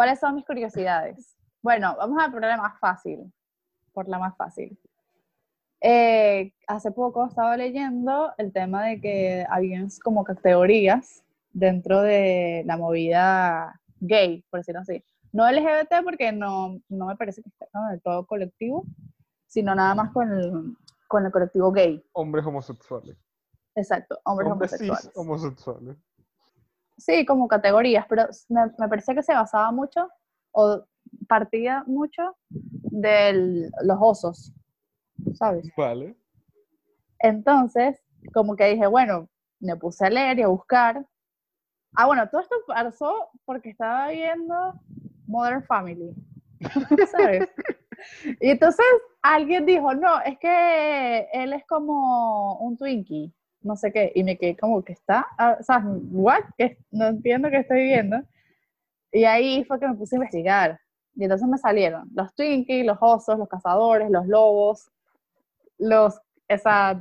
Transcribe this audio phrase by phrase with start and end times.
[0.00, 1.36] ¿Cuáles son mis curiosidades?
[1.60, 3.30] Bueno, vamos a por la más fácil.
[3.92, 4.80] Por la más fácil.
[5.82, 12.78] Eh, hace poco estaba leyendo el tema de que había como categorías dentro de la
[12.78, 15.04] movida gay, por decirlo así.
[15.32, 18.86] No LGBT porque no, no me parece que esté del todo colectivo,
[19.48, 20.78] sino nada más con el,
[21.08, 22.02] con el colectivo gay.
[22.12, 23.18] Hombres homosexuales.
[23.74, 25.10] Exacto, hombres, homosexuales.
[25.14, 25.96] homosexuales.
[27.00, 30.08] Sí, como categorías, pero me, me parecía que se basaba mucho
[30.52, 30.84] o
[31.28, 34.52] partía mucho de los osos,
[35.34, 35.66] ¿sabes?
[35.76, 36.16] Vale.
[37.18, 38.02] Entonces,
[38.34, 39.28] como que dije, bueno,
[39.60, 41.06] me puse a leer y a buscar.
[41.94, 44.74] Ah, bueno, todo esto pasó porque estaba viendo
[45.26, 46.14] Modern Family,
[47.10, 47.48] ¿sabes?
[48.40, 48.86] y entonces
[49.22, 53.32] alguien dijo, no, es que él es como un Twinkie,
[53.62, 56.42] no sé qué, y me quedé como que está, ah, o what?
[56.90, 58.22] No entiendo qué estoy viendo.
[59.12, 60.80] Y ahí fue que me puse a investigar.
[61.14, 64.90] Y entonces me salieron los Twinkies, los osos, los cazadores, los lobos,
[65.78, 67.00] los, esa.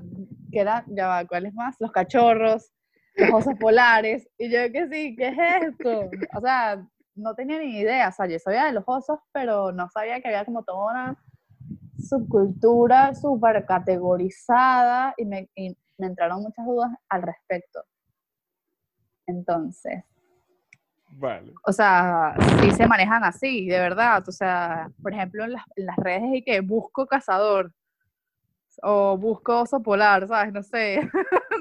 [0.49, 0.83] Ya
[1.27, 1.75] ¿cuáles más?
[1.79, 2.71] Los cachorros,
[3.15, 4.27] los osos polares.
[4.37, 6.09] Y yo, que sí, ¿qué es esto?
[6.35, 6.83] O sea,
[7.15, 8.09] no tenía ni idea.
[8.09, 11.23] O sea, yo sabía de los osos, pero no sabía que había como toda una
[11.99, 15.49] subcultura súper categorizada y me,
[15.99, 17.83] me entraron muchas dudas al respecto.
[19.27, 20.03] Entonces,
[21.11, 21.53] Vale.
[21.65, 24.23] O sea, sí se manejan así, de verdad.
[24.27, 27.73] O sea, por ejemplo, en las, en las redes y que busco cazador
[28.81, 30.53] o busco oso polar, ¿sabes?
[30.53, 30.99] No sé.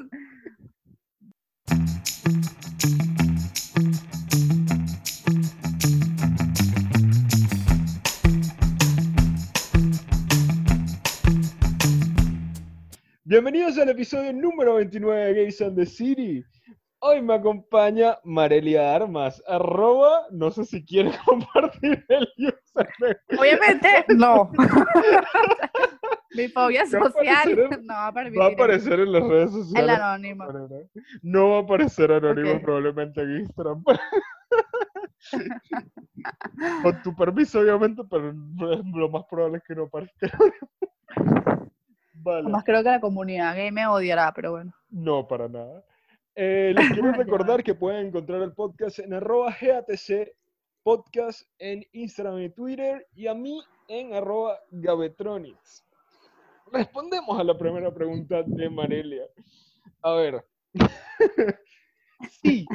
[13.30, 16.42] Bienvenidos al episodio número 29 de Gays on the City.
[17.00, 23.18] Hoy me acompaña Marelia Armas, arroba, no sé si quiere compartir el username.
[23.38, 24.50] Obviamente, no.
[26.30, 28.40] Mi fobia social no va a permitir.
[28.40, 29.82] Va a aparecer en las redes sociales.
[29.82, 30.46] El anónimo.
[31.20, 33.84] No va a aparecer anónimo probablemente en Instagram.
[36.82, 40.30] Con tu permiso, obviamente, pero lo más probable es que no aparezca.
[42.28, 42.40] Vale.
[42.40, 44.74] Además creo que la comunidad gay me odiará, pero bueno.
[44.90, 45.82] No, para nada.
[46.34, 50.36] Eh, les quiero recordar que pueden encontrar el podcast en arroba GATC
[50.82, 55.86] podcast en Instagram y Twitter y a mí en arroba Gabetronics.
[56.70, 59.24] Respondemos a la primera pregunta de Marelia.
[60.02, 60.44] A ver.
[62.42, 62.66] sí,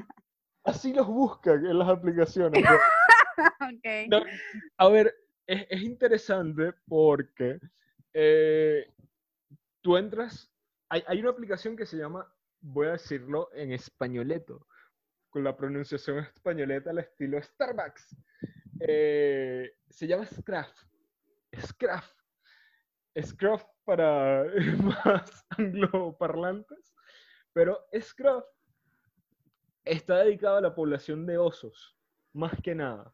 [0.63, 2.63] así los buscan en las aplicaciones.
[3.77, 4.09] okay.
[4.77, 5.13] a ver,
[5.45, 7.59] es, es interesante porque
[8.13, 8.87] eh,
[9.83, 10.51] tú entras,
[10.89, 14.65] hay, una aplicación que se llama voy a decirlo en españoleto,
[15.29, 18.15] con la pronunciación españoleta al estilo Starbucks.
[18.79, 20.77] Eh, se llama Scraft.
[21.59, 22.15] Scraft.
[23.21, 24.45] Scraft para
[24.81, 26.95] más angloparlantes.
[27.51, 28.47] Pero Scraft
[29.83, 31.97] está dedicado a la población de osos,
[32.31, 33.13] más que nada.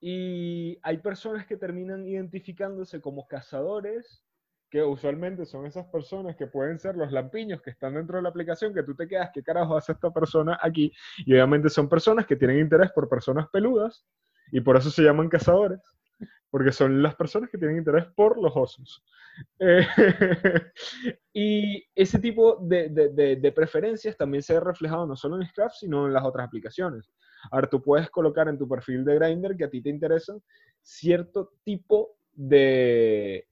[0.00, 4.23] Y hay personas que terminan identificándose como cazadores
[4.70, 8.28] que usualmente son esas personas que pueden ser los lampiños que están dentro de la
[8.28, 10.92] aplicación, que tú te quedas, ¿qué carajo hace esta persona aquí?
[11.18, 14.04] Y obviamente son personas que tienen interés por personas peludas
[14.50, 15.80] y por eso se llaman cazadores,
[16.50, 19.04] porque son las personas que tienen interés por los osos.
[19.58, 19.86] Eh,
[21.32, 25.76] y ese tipo de, de, de, preferencias también se ve reflejado no solo en Scraft,
[25.80, 27.10] sino en las otras aplicaciones.
[27.50, 30.40] Ahora tú puedes colocar en tu perfil de Grindr que a ti te interesan
[30.82, 33.46] cierto tipo de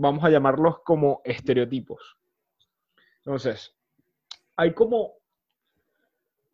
[0.00, 2.16] vamos a llamarlos como estereotipos.
[3.18, 3.76] Entonces,
[4.56, 5.14] hay como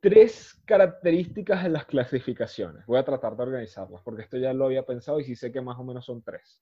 [0.00, 2.84] tres características en las clasificaciones.
[2.86, 5.60] Voy a tratar de organizarlas porque esto ya lo había pensado y sí sé que
[5.60, 6.60] más o menos son tres.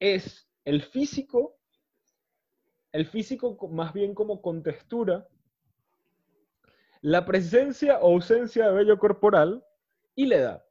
[0.00, 1.56] Es el físico,
[2.90, 5.28] el físico más bien como con textura,
[7.00, 9.64] la presencia o ausencia de vello corporal
[10.16, 10.64] y la edad.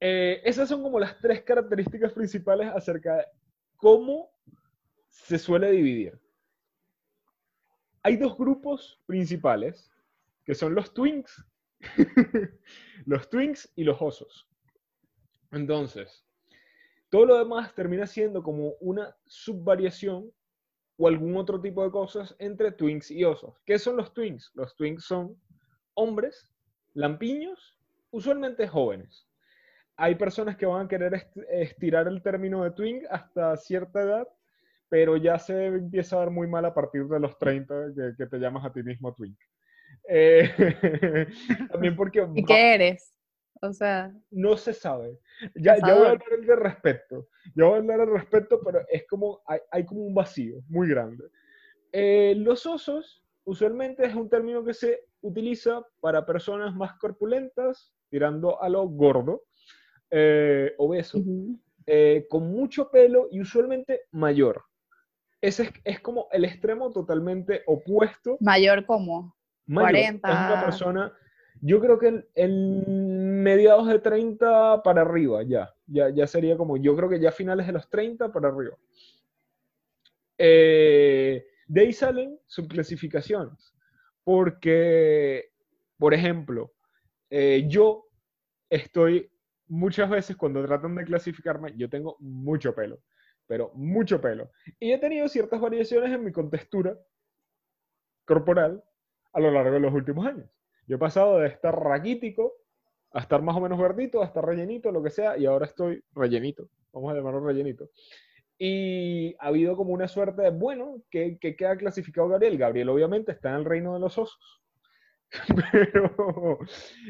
[0.00, 3.24] Eh, esas son como las tres características principales acerca de
[3.76, 4.30] cómo
[5.08, 6.20] se suele dividir.
[8.02, 9.90] Hay dos grupos principales,
[10.44, 11.44] que son los twins,
[13.06, 14.48] los twins y los osos.
[15.50, 16.24] Entonces,
[17.08, 20.30] todo lo demás termina siendo como una subvariación
[20.98, 23.58] o algún otro tipo de cosas entre twins y osos.
[23.64, 24.50] ¿Qué son los twins?
[24.54, 25.40] Los twins son
[25.94, 26.52] hombres,
[26.92, 27.78] lampiños,
[28.10, 29.25] usualmente jóvenes
[29.96, 34.28] hay personas que van a querer estirar el término de twin hasta cierta edad,
[34.88, 38.38] pero ya se empieza a ver muy mal a partir de los 30 que, te
[38.38, 39.36] llamas a ti mismo twin.
[40.08, 40.48] Eh,
[41.72, 42.26] también porque...
[42.34, 43.12] ¿Y qué eres?
[43.62, 44.12] O sea.
[44.30, 45.18] No se sabe.
[45.54, 47.28] Ya, ya voy a hablar al respecto.
[47.54, 50.88] Ya voy a hablar al respecto, pero es como, hay, hay como un vacío muy
[50.88, 51.24] grande.
[51.92, 58.60] Eh, los osos, usualmente es un término que se utiliza para personas más corpulentas, tirando
[58.62, 59.45] a lo gordo,
[60.10, 61.18] eh, obeso,
[61.86, 64.64] eh, con mucho pelo y usualmente mayor.
[65.40, 68.36] Ese es, es, como el extremo totalmente opuesto.
[68.40, 69.36] Mayor como
[69.72, 70.28] 40.
[70.28, 71.12] Es una persona,
[71.60, 76.96] yo creo que en, mediados de 30 para arriba ya, ya, ya sería como, yo
[76.96, 78.76] creo que ya finales de los 30 para arriba.
[80.38, 83.74] Eh, de ahí salen subclasificaciones,
[84.24, 85.50] porque,
[85.98, 86.72] por ejemplo,
[87.30, 88.06] eh, yo
[88.70, 89.30] estoy
[89.68, 92.98] muchas veces cuando tratan de clasificarme, yo tengo mucho pelo,
[93.46, 94.50] pero mucho pelo.
[94.78, 96.96] Y he tenido ciertas variaciones en mi contextura
[98.24, 98.82] corporal
[99.32, 100.48] a lo largo de los últimos años.
[100.86, 102.54] Yo he pasado de estar raquítico
[103.12, 106.02] a estar más o menos gordito, a estar rellenito, lo que sea, y ahora estoy
[106.12, 106.68] rellenito.
[106.92, 107.90] Vamos a llamarlo rellenito.
[108.58, 112.58] Y ha habido como una suerte de, bueno, que, que queda clasificado Gabriel.
[112.58, 114.62] Gabriel obviamente está en el reino de los osos,
[115.72, 116.58] pero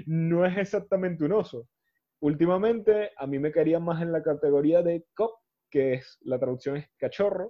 [0.06, 1.69] no es exactamente un oso.
[2.20, 5.38] Últimamente a mí me caería más en la categoría de cop,
[5.70, 7.48] que es la traducción es cachorro,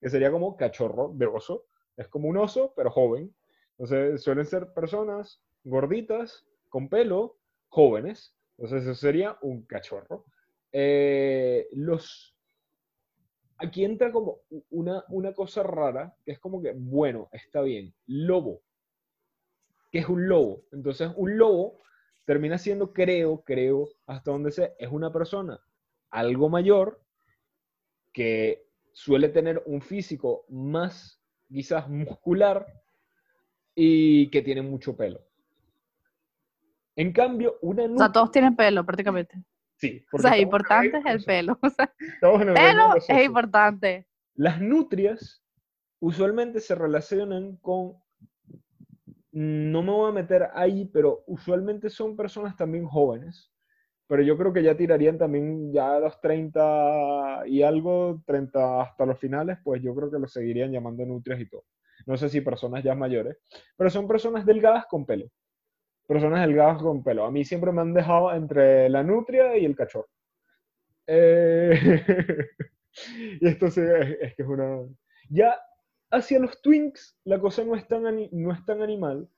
[0.00, 1.66] que sería como cachorro de oso.
[1.96, 3.34] Es como un oso, pero joven.
[3.78, 7.38] Entonces suelen ser personas gorditas, con pelo,
[7.68, 8.36] jóvenes.
[8.56, 10.24] Entonces eso sería un cachorro.
[10.72, 12.36] Eh, los...
[13.58, 14.40] Aquí entra como
[14.70, 18.60] una, una cosa rara, que es como que, bueno, está bien, lobo.
[19.90, 20.64] ¿Qué es un lobo?
[20.72, 21.80] Entonces un lobo
[22.24, 25.60] termina siendo, creo, creo, hasta donde sé, es una persona
[26.14, 27.02] algo mayor
[28.12, 32.66] que suele tener un físico más quizás muscular
[33.74, 35.20] y que tiene mucho pelo.
[36.94, 37.96] En cambio, una nutria...
[37.96, 39.42] O sea, todos tienen pelo prácticamente.
[39.76, 40.04] Sí.
[40.12, 41.58] O sea, importante es el pelo.
[42.22, 44.06] O el pelo es importante.
[44.36, 45.42] Las nutrias
[45.98, 47.94] usualmente se relacionan con
[49.34, 53.50] no me voy a meter ahí, pero usualmente son personas también jóvenes.
[54.06, 59.06] Pero yo creo que ya tirarían también ya a los 30 y algo, 30 hasta
[59.06, 61.64] los finales, pues yo creo que lo seguirían llamando nutrias y todo.
[62.06, 63.38] No sé si personas ya mayores,
[63.76, 65.26] pero son personas delgadas con pelo.
[66.06, 67.24] Personas delgadas con pelo.
[67.24, 70.08] A mí siempre me han dejado entre la nutria y el cachorro.
[71.06, 71.72] Eh,
[73.40, 73.80] y esto sí,
[74.20, 74.80] es que es una...
[75.28, 75.58] Ya
[76.10, 79.28] hacia los Twinks la cosa no es tan, no es tan animal.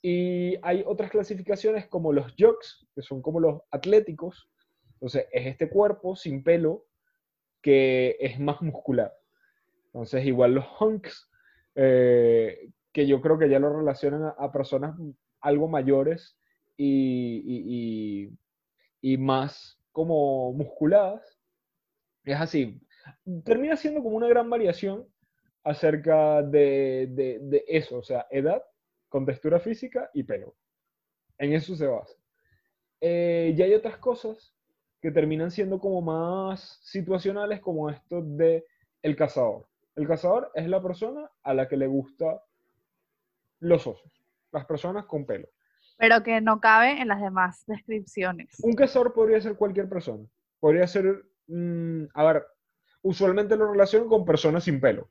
[0.00, 4.48] Y hay otras clasificaciones como los Jocks, que son como los atléticos.
[4.94, 6.86] Entonces, es este cuerpo sin pelo
[7.62, 9.12] que es más muscular.
[9.86, 11.28] Entonces, igual los Hunks,
[11.74, 14.96] eh, que yo creo que ya lo relacionan a, personas
[15.40, 16.36] algo mayores
[16.76, 18.30] y,
[19.00, 21.38] y, más como musculadas.
[22.24, 22.80] Es así.
[23.44, 25.06] Termina siendo como una gran variación
[25.64, 28.62] acerca de, eso, o sea, edad,
[29.08, 30.54] contextura física y pelo.
[31.38, 32.14] En eso se basa.
[33.00, 34.54] Eh, y hay otras cosas
[35.00, 38.66] que terminan siendo como más situacionales, como esto de
[39.02, 39.66] el cazador.
[39.94, 42.42] El cazador es la persona a la que le gusta
[43.60, 44.12] los osos,
[44.52, 45.48] las personas con pelo.
[45.96, 48.56] Pero que no cabe en las demás descripciones.
[48.62, 50.24] Un cazador podría ser cualquier persona.
[50.60, 52.46] Podría ser, mm, a ver,
[53.02, 55.08] usualmente lo relaciono con personas sin pelo.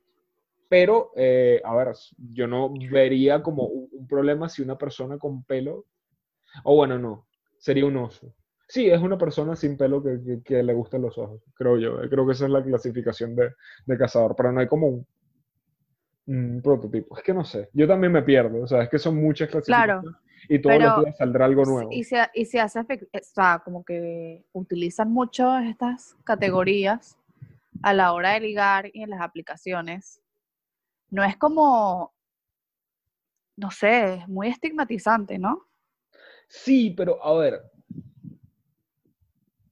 [0.70, 5.86] Pero, eh, a ver, yo no vería como un, problema si una persona con pelo,
[6.64, 8.34] o bueno, no, sería un oso.
[8.68, 12.02] Sí, es una persona sin pelo que, le gustan los ojos, creo yo.
[12.10, 15.06] Creo que esa es la clasificación de, cazador, pero no hay como
[16.26, 17.18] un, prototipo.
[17.18, 20.02] Es que no sé, yo también me pierdo, o sea, es que son muchas clasificaciones
[20.02, 20.20] claro,
[20.50, 21.90] y todos los días saldrá algo nuevo.
[21.94, 27.18] Y se, y se hace, o sea, como que utilizan mucho estas categorías
[27.84, 30.22] a la hora de ligar y en las aplicaciones
[31.10, 32.14] no es como,
[33.56, 35.68] no sé, es muy estigmatizante, ¿no?
[36.48, 37.62] Sí, pero a ver,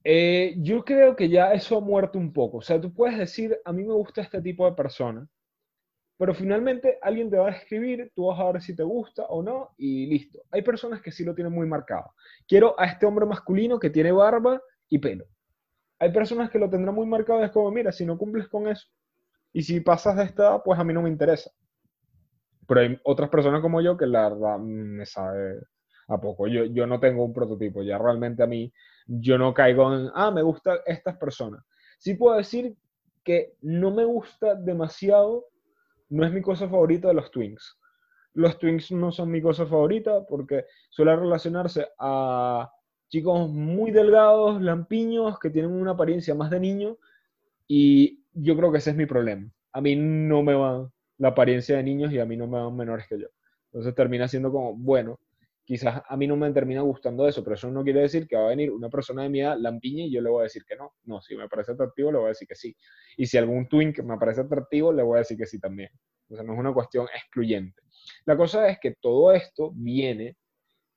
[0.04, 2.58] eh, yo creo que ya eso ha muerto un poco.
[2.58, 5.28] O sea, tú puedes decir, a mí me gusta este tipo de persona,
[6.18, 9.42] pero finalmente alguien te va a escribir, tú vas a ver si te gusta o
[9.42, 10.42] no y listo.
[10.50, 12.14] Hay personas que sí lo tienen muy marcado.
[12.46, 15.26] Quiero a este hombre masculino que tiene barba y pelo.
[15.98, 18.86] Hay personas que lo tendrán muy marcado, es como, mira, si no cumples con eso,
[19.56, 21.50] y si pasas de esta, pues a mí no me interesa.
[22.68, 25.62] Pero hay otras personas como yo que la verdad me sabe
[26.08, 26.46] a poco.
[26.46, 28.70] Yo, yo no tengo un prototipo, ya realmente a mí,
[29.06, 31.64] yo no caigo en, ah, me gustan estas personas.
[31.96, 32.76] Sí puedo decir
[33.24, 35.46] que no me gusta demasiado,
[36.10, 37.78] no es mi cosa favorita de los twins.
[38.34, 42.70] Los twins no son mi cosa favorita porque suele relacionarse a
[43.08, 46.98] chicos muy delgados, lampiños, que tienen una apariencia más de niño,
[47.66, 49.50] y yo creo que ese es mi problema.
[49.72, 52.76] A mí no me va la apariencia de niños y a mí no me van
[52.76, 53.26] menores que yo.
[53.66, 55.18] Entonces termina siendo como, bueno,
[55.64, 58.46] quizás a mí no me termina gustando eso, pero eso no quiere decir que va
[58.46, 60.76] a venir una persona de mi edad lampiña y yo le voy a decir que
[60.76, 60.94] no.
[61.04, 62.76] No, si me parece atractivo, le voy a decir que sí.
[63.16, 65.90] Y si algún twink me parece atractivo, le voy a decir que sí también.
[66.28, 67.82] O sea, no es una cuestión excluyente.
[68.24, 70.36] La cosa es que todo esto viene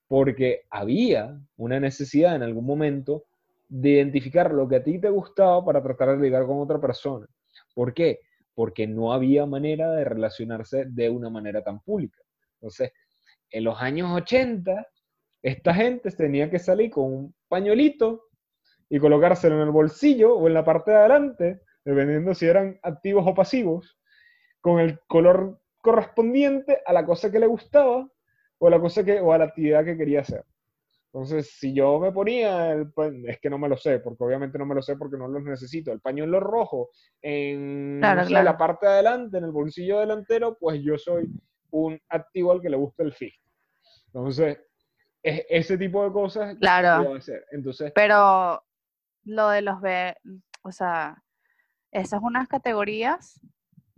[0.08, 3.26] porque había una necesidad en algún momento
[3.70, 7.28] de identificar lo que a ti te gustaba para tratar de ligar con otra persona.
[7.74, 8.20] ¿Por qué?
[8.56, 12.20] Porque no había manera de relacionarse de una manera tan pública.
[12.56, 12.92] Entonces,
[13.52, 14.88] en los años 80,
[15.44, 18.30] esta gente tenía que salir con un pañuelito
[18.90, 23.24] y colocárselo en el bolsillo o en la parte de adelante, dependiendo si eran activos
[23.26, 23.98] o pasivos,
[24.62, 28.10] con el color correspondiente a la cosa que le gustaba
[28.58, 30.44] o, la cosa que, o a la actividad que quería hacer.
[31.12, 32.92] Entonces, si yo me ponía, el,
[33.28, 35.44] es que no me lo sé, porque obviamente no me lo sé porque no los
[35.44, 41.00] necesito, el pañuelo rojo en la parte de adelante, en el bolsillo delantero, pues yo
[41.00, 41.28] soy
[41.72, 43.42] un activo al que le gusta el fish.
[44.08, 44.60] Entonces,
[45.24, 47.16] es, ese tipo de cosas claro.
[47.16, 47.44] hacer.
[47.52, 48.64] Entonces, pero
[49.24, 50.16] lo de los B,
[50.62, 51.24] o sea,
[51.92, 53.42] esas son unas categorías,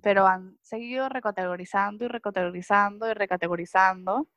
[0.01, 4.29] pero han seguido recategorizando y recategorizando y recategorizando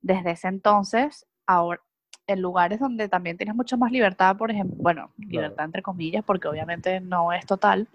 [0.00, 1.80] desde ese entonces, ahora
[2.28, 6.46] en lugares donde también tienes mucha más libertad, por ejemplo, bueno, libertad entre comillas, porque
[6.46, 7.88] obviamente no es total,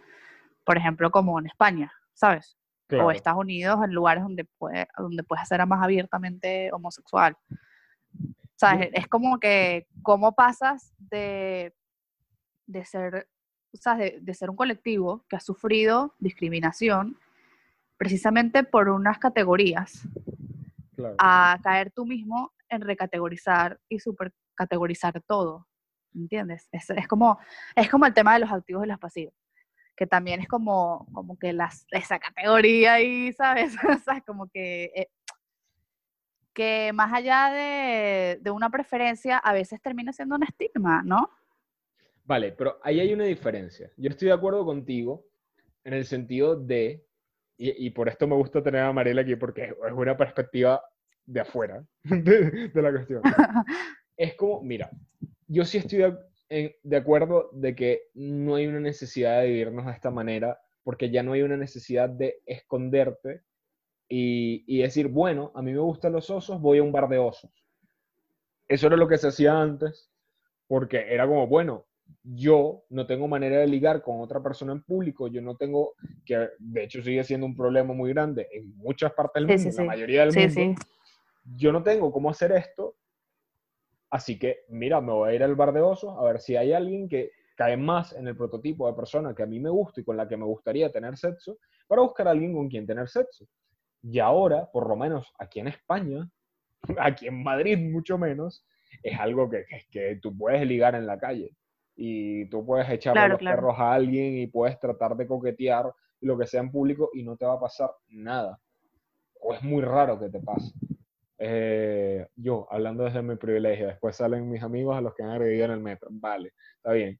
[0.65, 2.57] por ejemplo, como en España, ¿sabes?
[2.91, 7.35] o Estados Unidos en lugares donde, puede, donde puedes ser más abiertamente homosexual.
[8.55, 8.89] ¿Sabes?
[8.93, 11.73] Es como que, ¿cómo pasas de,
[12.67, 13.27] de ser,
[13.71, 17.17] de, de, ser un colectivo que ha sufrido discriminación
[17.97, 20.07] precisamente por unas categorías
[21.17, 25.67] a caer tú mismo en recategorizar y supercategorizar todo?
[26.13, 26.67] ¿Entiendes?
[26.71, 27.39] Es, es, como,
[27.75, 29.33] es como el tema de los activos y los pasivos
[29.95, 33.75] que también es como, como que las, esa categoría ahí, ¿sabes?
[33.89, 35.09] o sea, como que, eh,
[36.53, 41.29] que más allá de, de, una preferencia, a veces termina siendo un estigma, ¿no?
[42.25, 43.91] Vale, pero ahí hay una diferencia.
[43.97, 45.25] Yo estoy de acuerdo contigo
[45.83, 47.05] en el sentido de,
[47.57, 50.81] y, y por esto me gusta tener a Mariela aquí, porque es una perspectiva
[51.25, 53.21] de afuera de, de la cuestión.
[54.17, 54.89] es como, mira,
[55.47, 55.99] yo sí estoy
[56.49, 61.09] de, de acuerdo de que no hay una necesidad de vivirnos de esta manera, porque
[61.09, 63.41] ya no hay una necesidad de esconderte
[64.07, 67.17] y, y, decir, bueno, a mí me gustan los osos, voy a un bar de
[67.17, 67.51] osos.
[68.67, 70.11] Eso era lo que se hacía antes,
[70.67, 71.85] porque era como, bueno,
[72.23, 75.93] yo no tengo manera de ligar con otra persona en público, yo no tengo,
[76.25, 79.75] que de hecho sigue siendo un problema muy grande en muchas partes del mundo, en
[79.75, 80.81] la mayoría del mundo,
[81.43, 82.95] yo no tengo cómo hacer esto,
[84.13, 86.71] Así que, mira, me voy a ir al bar de osos a ver si hay
[86.71, 90.03] alguien que cae más en el prototipo de persona que a mí me gusta y
[90.03, 91.57] con la que me gustaría tener sexo,
[91.87, 93.47] para buscar a alguien con quien tener sexo.
[94.03, 96.29] Y ahora, por lo menos aquí en España,
[96.99, 98.63] aquí en Madrid mucho menos,
[99.01, 101.49] es algo que, que, tú puedes ligar en la calle.
[101.95, 106.45] Y tú puedes echarle los perros a alguien y puedes tratar de coquetear lo que
[106.45, 108.59] sea en público y no te va a pasar nada.
[109.41, 110.71] O es muy raro que te pase.
[111.37, 115.65] Eh, yo, hablando desde mi privilegio, después salen mis amigos a los que han agredido
[115.65, 116.07] en el metro.
[116.11, 117.19] Vale, está bien.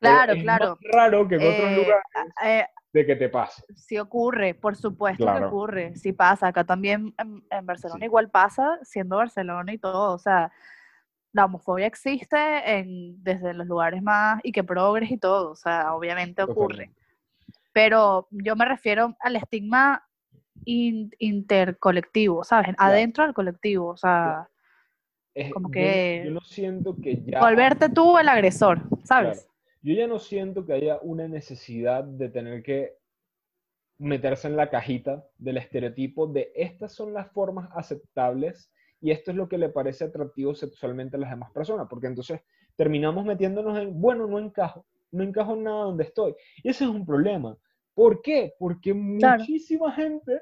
[0.00, 0.78] Claro, claro.
[0.80, 2.04] Es raro que en otros eh, lugares
[2.42, 3.62] eh, de que te pase.
[3.74, 6.48] Sí ocurre, por supuesto que ocurre, sí pasa.
[6.48, 10.14] Acá también en, Barcelona igual pasa, siendo Barcelona y todo.
[10.14, 10.50] O sea,
[11.32, 12.36] la homofobia existe
[12.78, 15.50] en, desde los lugares más y que progres y todo.
[15.50, 16.90] O sea, obviamente ocurre.
[17.72, 20.04] Pero yo me refiero al estigma
[20.64, 22.74] intercolectivo, ¿sabes?
[22.78, 24.48] Adentro del colectivo, o sea,
[25.52, 26.22] como que...
[26.24, 27.40] Yo, no siento que ya...
[27.40, 29.48] Volverte tú el agresor, ¿sabes?
[29.82, 32.98] Yo ya no siento que haya una necesidad de tener que
[33.98, 39.36] meterse en la cajita del estereotipo de estas son las formas aceptables y esto es
[39.36, 42.40] lo que le parece atractivo sexualmente a las demás personas, porque entonces
[42.76, 46.34] terminamos metiéndonos en, bueno, no encajo, no encajo en nada donde estoy.
[46.62, 47.56] Y ese es un problema.
[47.94, 48.54] ¿Por qué?
[48.58, 50.40] Porque muchísima gente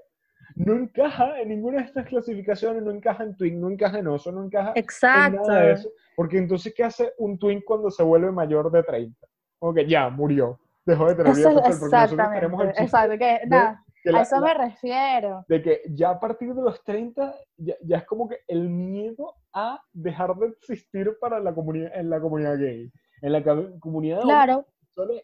[0.54, 4.32] no encaja en ninguna de estas clasificaciones, no encaja en twin, no encaja en oso,
[4.32, 5.88] no encaja en nada de eso.
[6.16, 9.26] Porque entonces, ¿qué hace un twin cuando se vuelve mayor de 30?
[9.58, 14.54] Como que ya, murió, dejó de tener vida Exactamente, exacto, que, nada, a eso me
[14.54, 15.44] refiero.
[15.48, 19.34] De que ya a partir de los 30, ya, ya, es como que el miedo
[19.52, 22.90] a dejar de existir para la comunidad, en la comunidad gay.
[23.20, 23.42] En la
[23.80, 24.66] comunidad claro.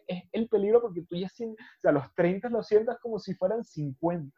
[0.07, 3.63] es el peligro porque tú ya, o sea, los 30 lo sientas como si fueran
[3.63, 4.31] 50.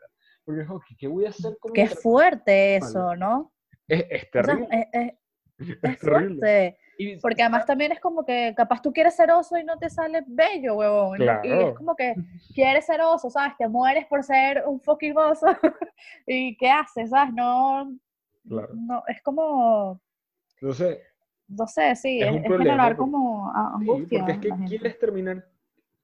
[0.48, 3.52] Porque es, ¿qué voy a hacer Qué fuerte eso, ¿no?
[3.86, 4.90] Es, terrible.
[4.94, 5.14] es,
[6.00, 6.78] fuerte.
[6.98, 9.90] Y- Porque además también es como que capaz tú quieres ser oso y no te
[9.90, 11.18] sale bello, huevón.
[11.20, 11.68] y- Y Claro.
[11.70, 12.16] es como que
[12.56, 13.58] quieres ser oso, ¿sabes?
[13.58, 15.48] Te mueres por ser un fucking oso.
[16.26, 17.34] ¿Y qué haces, sabes?
[17.34, 17.94] No,
[18.48, 18.70] Claro.
[18.74, 20.00] no, es como,
[20.62, 21.00] Entonces,
[21.50, 24.20] no sé, sí, Es es, un es problema generar porque- como Sí, angustia.
[24.26, 25.46] porque es que quieres terminar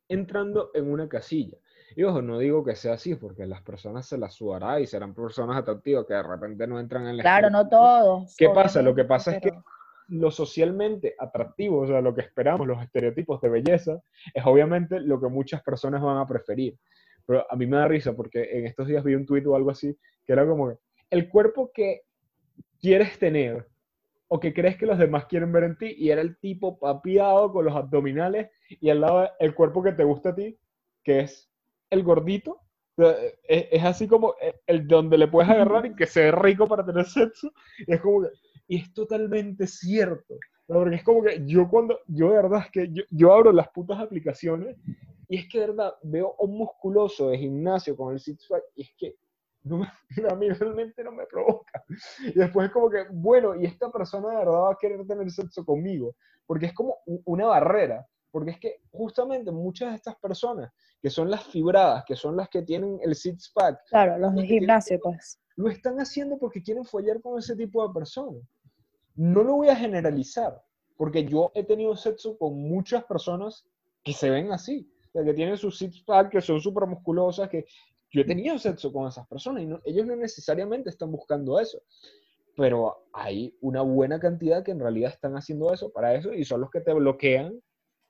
[0.09, 1.57] entrando en una casilla.
[1.95, 5.13] Y ojo, no digo que sea así, porque las personas se las sudará y serán
[5.13, 8.35] personas atractivas que de repente no entran en la Claro, no todos.
[8.37, 8.81] ¿Qué pasa?
[8.81, 9.51] Lo que pasa es que
[10.09, 14.01] lo socialmente atractivo, o sea, lo que esperamos, los estereotipos de belleza,
[14.33, 16.77] es obviamente lo que muchas personas van a preferir.
[17.25, 19.71] Pero a mí me da risa porque en estos días vi un tuit o algo
[19.71, 20.75] así, que era como que
[21.09, 22.01] el cuerpo que
[22.79, 23.67] quieres tener
[24.27, 27.51] o que crees que los demás quieren ver en ti, y era el tipo papiado
[27.51, 30.57] con los abdominales y al lado el cuerpo que te gusta a ti,
[31.03, 31.52] que es
[31.93, 32.59] el gordito.
[32.97, 33.15] O sea,
[33.47, 36.85] Es, así como el- el donde le puedes agarrar y que se ve rico para
[36.85, 37.51] tener sexo.
[37.87, 38.29] Es como que,
[38.67, 40.35] y es totalmente cierto.
[40.67, 40.75] ¿no?
[40.75, 43.99] Porque es como que yo cuando, yo de verdad es que yo, abro las putas
[43.99, 44.77] aplicaciones
[45.27, 49.15] y es que verdad veo un musculoso de gimnasio con el six y es que
[49.63, 49.87] no me-
[50.31, 51.83] a mí realmente no me provoca.
[52.23, 55.29] Y después es como que, bueno, y esta persona de verdad va a querer tener
[55.31, 60.71] sexo conmigo, porque es como una barrera, porque es que justamente muchas de estas personas,
[60.99, 64.47] que son las fibradas, que son las que tienen el six pack, Claro, los de
[64.47, 65.39] gimnasio, pues.
[65.55, 68.41] lo están haciendo porque quieren follar con ese tipo de personas.
[69.15, 70.59] No lo voy a generalizar,
[70.97, 73.67] porque yo he tenido sexo con muchas personas
[74.03, 77.67] que se ven así, que tienen sus six pack, que son súper musculosas, que
[78.11, 81.79] yo he tenido sexo con esas personas y no- ellos no necesariamente están buscando eso.
[82.55, 86.61] Pero hay una buena cantidad que en realidad están haciendo eso para eso y son
[86.61, 87.61] los que te bloquean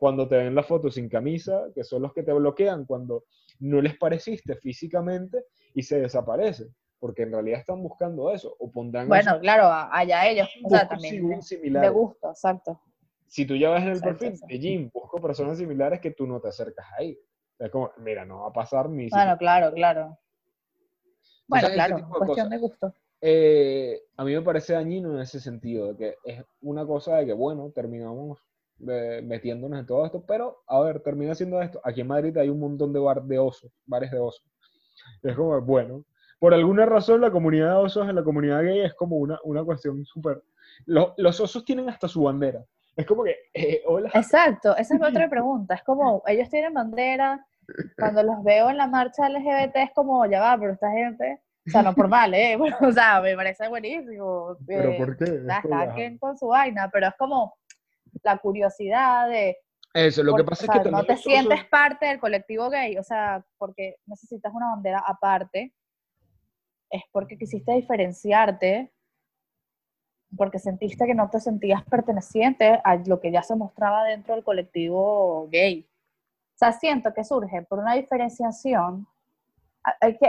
[0.04, 3.24] cuando te ven la foto sin camisa, que son los que te bloquean cuando
[3.62, 9.08] no les pareciste físicamente y se desaparecen, porque en realidad están buscando eso, o pondrán
[9.08, 10.50] Bueno, claro, allá ellos.
[10.62, 11.26] O sea, también.
[11.40, 12.82] De, gusto, exacto.
[13.28, 16.28] Si tú ya ves en el Exacto, perfil de Jim, busco personas similares que tú
[16.28, 17.18] no te acercas ahí.
[17.58, 20.20] Es como, mira, no va a pasar ni Bueno, claro, claro.
[21.48, 22.50] Bueno, ese claro, de cuestión cosas.
[22.50, 22.94] de gusto.
[23.22, 27.28] Eh, a mí me parece dañino en ese sentido, de que es una cosa de
[27.28, 28.38] que, bueno, terminamos
[28.88, 31.80] eh, metiéndonos en todo esto, pero, a ver, termina siendo esto.
[31.84, 34.46] Aquí en Madrid hay un montón de bar de osos, bares de osos.
[35.22, 36.06] Es como, bueno,
[36.40, 39.64] por alguna razón la comunidad de osos en la comunidad gay es como una, una
[39.64, 40.44] cuestión súper...
[40.86, 42.64] Los, los osos tienen hasta su bandera.
[42.96, 44.12] Es como que, eh, hola.
[44.14, 45.76] Exacto, esa es mi otra pregunta.
[45.76, 47.46] Es como, ellos tienen bandera,
[47.98, 51.70] cuando los veo en la marcha LGBT es como, ya va, pero esta gente, o
[51.70, 52.58] sea, no por mal, ¿eh?
[52.82, 54.58] o sea, me parece buenísimo.
[54.66, 55.42] ¿Pero eh, por qué?
[55.50, 55.94] Ajá.
[55.94, 57.56] quien con su vaina, pero es como
[58.24, 59.58] la curiosidad de,
[59.94, 62.98] Eso, lo que pasa o es que sea, no te sientes parte del colectivo gay,
[62.98, 65.74] o sea, porque necesitas una bandera aparte,
[66.90, 68.92] es porque quisiste diferenciarte,
[70.36, 74.44] porque sentiste que no te sentías perteneciente a lo que ya se mostraba dentro del
[74.44, 75.88] colectivo gay.
[76.56, 79.08] O sea, siento que surge por una diferenciación.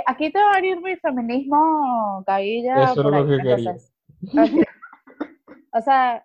[0.07, 2.85] Aquí te va a venir mi feminismo, cabilla.
[2.85, 3.23] Eso por ahí.
[3.41, 3.93] Entonces.
[5.73, 6.25] O sea,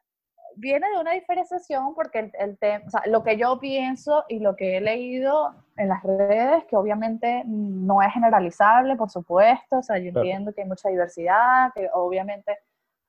[0.59, 4.39] viene de una diferenciación porque el, el tema, o sea, lo que yo pienso y
[4.39, 9.83] lo que he leído en las redes, que obviamente no es generalizable, por supuesto, o
[9.83, 10.25] sea, yo Claro.
[10.25, 12.57] entiendo que hay mucha diversidad, que obviamente,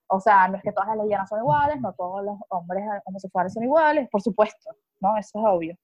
[0.08, 3.52] o sea, no es que todas las lesbianas son iguales, no todos los hombres homosexuales
[3.52, 5.16] son iguales, por supuesto, ¿no?
[5.16, 5.76] Eso es obvio.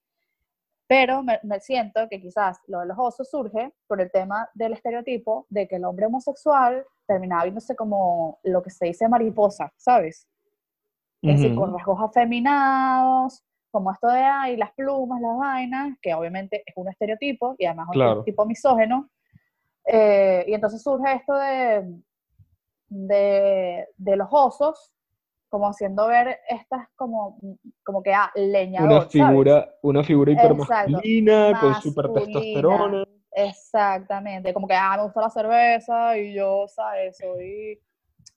[0.89, 4.73] Pero me, me siento que quizás lo de los osos surge por el tema del
[4.73, 10.29] estereotipo de que el hombre homosexual terminaba viéndose como lo que se dice mariposa, ¿sabes?
[11.27, 11.79] Es decir, con Ujú.
[11.79, 17.57] rasgos afeminados, como esto de ay, las plumas, las vainas, que obviamente es un estereotipo
[17.59, 18.11] y además es un Claro.
[18.11, 19.11] estereotipo misógeno.
[19.87, 22.01] Eh, y entonces surge esto de,
[22.89, 24.93] de, de los osos,
[25.49, 27.39] como haciendo ver estas como,
[27.85, 29.11] como que, ah, leñador, Una ¿sabes?
[29.11, 33.05] figura, una figura hipermasculina, con super testosterona.
[33.33, 37.19] Exactamente, como que, ah, me gusta la cerveza y yo, ¿sabes?
[37.19, 37.81] Soy,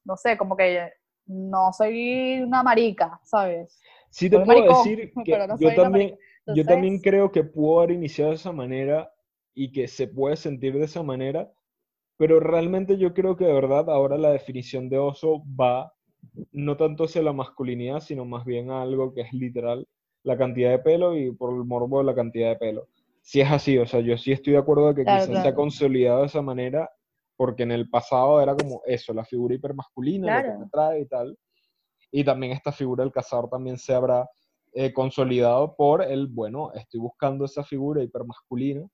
[0.04, 0.91] no sé, como que
[1.29, 3.79] no soy una marica, ¿sabes?
[4.09, 6.17] Sí te Soy puedo maricón, decir que no yo también, marica.
[6.47, 9.11] yo también Entonces, creo que pudo haber iniciado de esa manera
[9.53, 11.51] y que se puede sentir de esa manera,
[12.17, 15.93] pero realmente yo creo que de verdad ahora la definición de oso va
[16.51, 19.87] no tanto hacia la masculinidad, sino más bien a algo que es literal
[20.23, 22.87] la cantidad de pelo y por el morbo de la cantidad de pelo.
[23.21, 25.47] Si es así, o sea, yo sí estoy de acuerdo de que Claro, quizás se
[25.47, 25.55] ha claro.
[25.55, 26.89] consolidado de esa manera,
[27.39, 30.63] porque en el pasado era como eso, la figura hipermasculina, lo que Claro.
[30.65, 31.38] te trae y tal.
[32.12, 34.28] Y también esta figura del cazador también se habrá
[34.73, 38.86] eh, consolidado por el, bueno, estoy buscando esa figura hipermasculina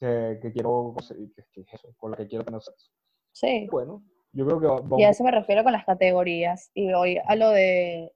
[0.00, 1.64] que, que quiero que,
[1.98, 2.90] con la que quiero tener sexo.
[3.32, 3.68] sí.
[3.70, 6.70] Bueno, yo creo que va, va un Y a eso me refiero con las categorías.
[6.72, 8.10] Y voy a lo de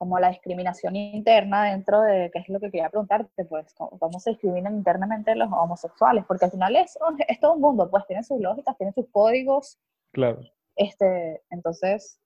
[0.00, 4.30] como la discriminación interna dentro de, qué es lo que quería preguntarte, pues, cómo, se
[4.30, 6.96] discriminan internamente los homosexuales, porque al final es,
[7.28, 9.78] es todo un mundo, pues tiene sus lógicas, tiene sus códigos.
[10.12, 10.40] Claro.
[10.74, 12.18] Este, entonces,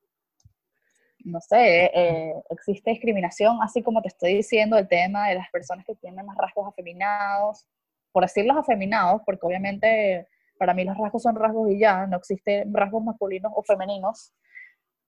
[1.24, 5.84] no sé, eh, existe discriminación, así como te estoy diciendo, el tema de las personas
[5.84, 7.66] que tienen más rasgos afeminados,
[8.12, 10.28] por decirlos afeminados, porque obviamente
[10.60, 14.32] para mí los rasgos son rasgos y ya, no existen rasgos masculinos o femeninos,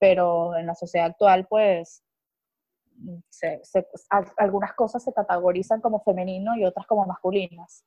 [0.00, 2.02] pero en la sociedad actual, pues,
[4.38, 7.85] algunas cosas se categorizan como femenino y otras como masculinas,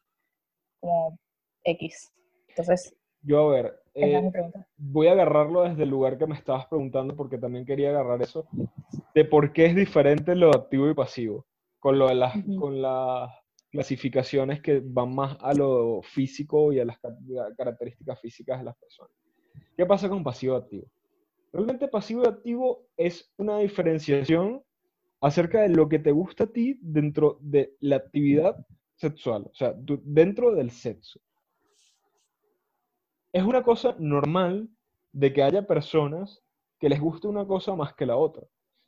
[0.79, 1.17] como
[1.63, 2.11] X.
[2.47, 4.31] Entonces, yo a ver, eh,
[4.77, 8.47] voy a agarrarlo desde el lugar que me estabas preguntando porque también quería agarrar eso,
[9.13, 11.45] de por qué es diferente lo activo y pasivo,
[11.79, 13.29] con, lo de las, con las
[13.71, 16.97] clasificaciones que van más a lo físico y a las
[17.57, 19.11] características físicas de las personas.
[19.75, 20.87] ¿Qué pasa con pasivo activo?
[21.51, 24.63] Realmente pasivo y activo es una diferenciación
[25.21, 29.73] acerca de lo que te gusta a ti dentro de la actividad sexual, o sea,
[29.77, 31.19] dentro del sexo.
[33.31, 34.69] Es una cosa normal
[35.11, 36.43] de que haya personas
[36.79, 38.43] que les guste una cosa más que la otra.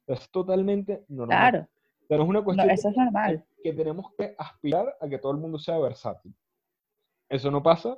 [0.08, 1.38] Es totalmente normal.
[1.38, 1.68] Claro.
[2.08, 3.46] Pero es una cuestión eso es normal.
[3.64, 6.36] que tenemos que aspirar a que todo el mundo sea versátil.
[7.30, 7.98] Eso no pasa,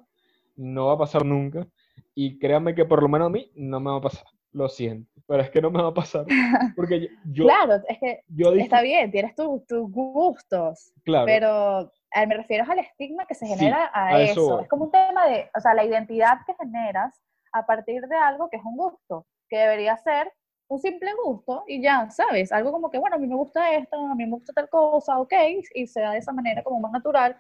[0.55, 1.67] no va a pasar nunca.
[2.13, 4.27] Y créanme que por lo menos a mí no me va a pasar.
[4.53, 6.25] Lo siento, pero es que no me va a pasar.
[6.75, 7.45] Porque yo.
[7.45, 8.23] claro, es que
[8.59, 10.93] está bien, tienes tus gustos.
[11.03, 11.25] Claro.
[11.25, 11.91] Pero
[12.27, 14.61] me refiero al estigma que se genera a, eso.
[14.61, 17.19] Es como un tema de, o sea, la identidad que generas
[17.51, 20.31] a partir de algo que es un gusto, que debería ser
[20.67, 22.51] un simple gusto y ya, ¿sabes?
[22.51, 25.19] Algo como que, bueno, a mí me gusta esto, a mí me gusta tal cosa,
[25.19, 25.33] ok,
[25.73, 27.35] y sea de esa manera como más natural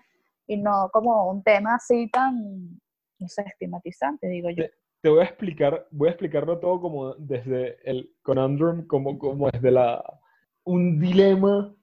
[0.47, 2.79] y no como un tema así tan,
[3.19, 7.77] no sé, estigmatizante, digo yo te voy a explicar, voy a explicarlo todo como desde
[7.89, 10.03] el conundrum, como, como desde la,
[10.63, 11.75] un dilema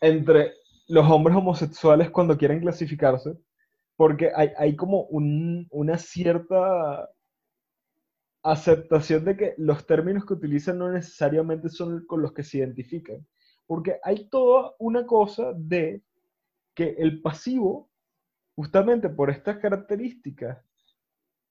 [0.00, 0.52] entre
[0.88, 3.36] los hombres homosexuales cuando quieren clasificarse,
[3.96, 7.08] porque hay, hay como un, una cierta
[8.42, 13.26] aceptación de que los términos que utilizan no necesariamente son con los que se identifican,
[13.66, 16.02] porque hay toda una cosa de
[16.74, 17.90] que el pasivo,
[18.54, 20.58] justamente por estas características,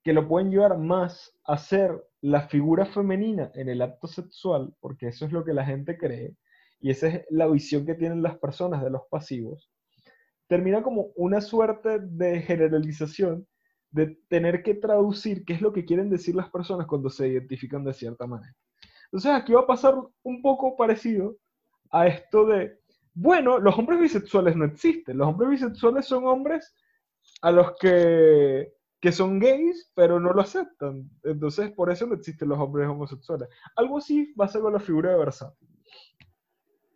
[0.08, 5.10] que lo pueden llevar más a ser la figura femenina en el acto sexual, porque
[5.10, 6.38] eso es lo que la gente cree,
[6.80, 9.70] y esa es la visión que tienen las personas de los pasivos,
[10.48, 13.46] termina como una suerte de generalización
[13.92, 17.84] de tener que traducir qué es lo que quieren decir las personas cuando se identifican
[17.84, 18.56] de cierta manera.
[19.08, 19.94] Entonces aquí va a pasar
[20.24, 21.36] un poco parecido
[21.92, 22.80] a esto de,
[23.14, 26.74] bueno, los hombres bisexuales no existen, los hombres bisexuales son hombres
[27.42, 31.10] a los que que son gays, pero no lo aceptan.
[31.24, 33.48] Entonces, por eso no existen los hombres homosexuales.
[33.76, 35.70] Algo así va a ser con la figura de versátil.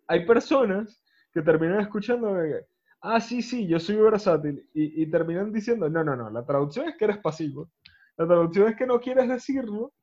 [0.08, 2.36] Hay personas que terminan escuchando
[3.02, 6.88] ah, sí, sí, yo soy versátil, y, y terminan diciendo, no, no, no, la traducción
[6.90, 7.72] es que eres pasivo.
[8.18, 9.94] La traducción es que no quieres decirlo,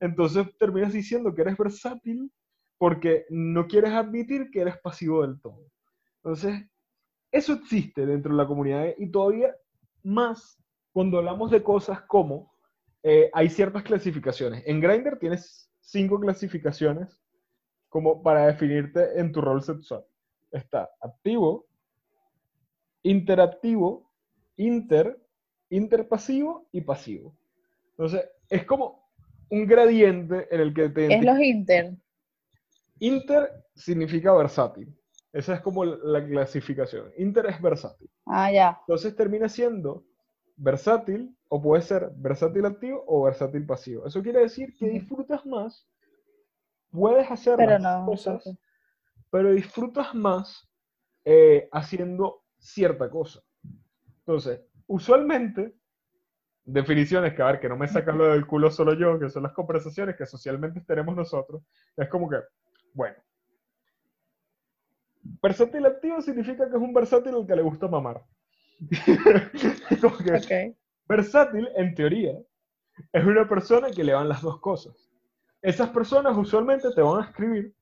[0.00, 2.32] entonces terminas diciendo que eres versátil
[2.78, 5.66] porque no quieres admitir que eres pasivo del todo.
[6.22, 6.66] Entonces,
[7.30, 9.54] eso existe dentro de la comunidad y todavía
[10.02, 10.58] más
[10.92, 12.52] cuando hablamos de cosas como
[13.02, 14.62] eh, hay ciertas clasificaciones.
[14.66, 17.20] En Grindr tienes cinco clasificaciones
[17.88, 20.04] como para definirte en tu rol sexual.
[20.52, 21.66] Está activo,
[23.02, 24.10] interactivo,
[24.56, 25.18] inter,
[25.70, 27.34] interpasivo y pasivo.
[27.90, 29.08] Entonces, es como
[29.48, 31.14] un gradiente en el que te...
[31.14, 31.94] Es los inter.
[33.00, 34.94] Inter significa versátil.
[35.32, 37.12] Esa es como la clasificación.
[37.16, 38.10] Inter es versátil.
[38.26, 38.78] Ah, ya.
[38.86, 40.04] Entonces termina siendo
[40.60, 44.06] versátil o puede ser versátil activo o versátil pasivo.
[44.06, 45.88] Eso quiere decir que disfrutas más,
[46.90, 48.44] puedes hacer las cosas,
[49.30, 50.68] pero disfrutas más
[51.24, 53.40] eh, haciendo cierta cosa.
[54.18, 55.74] Entonces, usualmente,
[56.64, 59.44] definiciones que a ver, que no me sacan lo del culo solo yo, que son
[59.44, 61.62] las conversaciones que socialmente tenemos nosotros,
[61.96, 62.36] es como que,
[62.92, 63.16] bueno,
[65.42, 68.22] versátil activo significa que es un versátil al que le gusta mamar.
[71.08, 72.32] Versátil, en teoría,
[73.12, 75.10] es una persona que le van las dos cosas.
[75.62, 77.74] Esas personas usualmente te van a escribir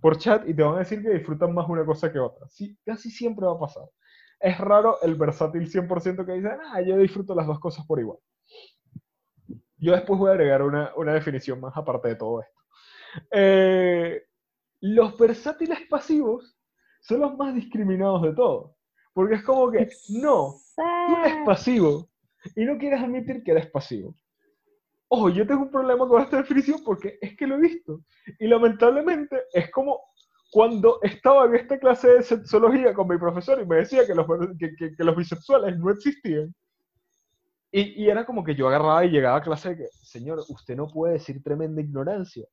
[0.00, 2.46] por chat y te van a decir que disfrutan más una cosa que otra.
[2.48, 3.88] Sí, casi siempre va a pasar.
[4.38, 8.18] Es raro el versátil 100% que dice, ah, yo disfruto las dos cosas por igual.
[9.78, 12.60] Yo después voy a agregar una, definición más aparte de todo esto.
[13.30, 14.22] Eh,
[14.80, 16.58] los versátiles pasivos
[17.00, 18.73] son los más discriminados de todos.
[19.14, 22.10] Porque es como que, no, tú eres pasivo
[22.54, 24.14] y no quieres admitir que eres pasivo.
[25.08, 28.00] Ojo, yo tengo un problema con esta definición porque es que lo he visto.
[28.40, 30.00] Y lamentablemente es como
[30.50, 34.26] cuando estaba en esta clase de sexología con mi profesor y me decía que los,
[34.58, 36.54] que, que, los bisexuales no existían,
[37.72, 40.76] y, y, era como que yo agarraba y llegaba a clase de que, señor, usted
[40.76, 42.46] no puede decir tremenda ignorancia.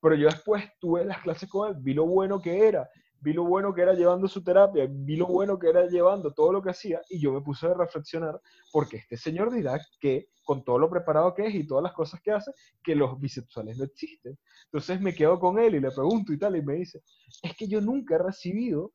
[0.00, 2.88] Pero yo después tuve las clases con él, vi lo bueno que era,
[3.20, 6.52] vi lo bueno que era llevando su terapia, vi lo bueno que era llevando todo
[6.52, 8.40] lo que hacía y yo me puse a reflexionar
[8.72, 12.20] porque este señor dirá que con todo lo preparado que es y todas las cosas
[12.20, 12.52] que hace,
[12.82, 14.38] que los bisexuales no existen.
[14.66, 17.02] Entonces me quedo con él y le pregunto y tal y me dice,
[17.42, 18.92] es que yo nunca he recibido